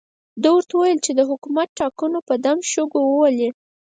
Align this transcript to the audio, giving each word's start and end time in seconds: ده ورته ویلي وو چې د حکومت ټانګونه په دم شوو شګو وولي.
ده 0.41 0.47
ورته 0.53 0.73
ویلي 0.75 0.95
وو 0.97 1.03
چې 1.05 1.11
د 1.13 1.21
حکومت 1.29 1.67
ټانګونه 1.77 2.19
په 2.27 2.33
دم 2.45 2.57
شوو 2.71 2.71
شګو 2.71 2.99
وولي. 3.07 3.49